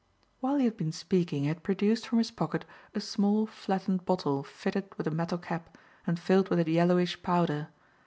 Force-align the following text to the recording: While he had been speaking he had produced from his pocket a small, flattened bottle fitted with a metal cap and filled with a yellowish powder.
While 0.39 0.55
he 0.57 0.65
had 0.65 0.77
been 0.77 0.91
speaking 0.91 1.43
he 1.43 1.49
had 1.49 1.61
produced 1.61 2.07
from 2.07 2.17
his 2.17 2.31
pocket 2.31 2.65
a 2.95 2.99
small, 2.99 3.45
flattened 3.45 4.03
bottle 4.03 4.41
fitted 4.43 4.85
with 4.97 5.05
a 5.05 5.11
metal 5.11 5.37
cap 5.37 5.77
and 6.07 6.19
filled 6.19 6.49
with 6.49 6.57
a 6.57 6.67
yellowish 6.67 7.21
powder. 7.21 7.67